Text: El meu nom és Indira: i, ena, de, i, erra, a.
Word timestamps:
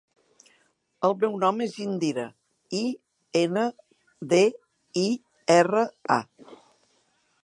El 1.07 1.11
meu 1.23 1.35
nom 1.43 1.59
és 1.65 1.75
Indira: 1.83 2.23
i, 2.79 2.81
ena, 3.43 3.65
de, 4.33 4.39
i, 5.03 5.07
erra, 5.59 5.85
a. 6.17 6.19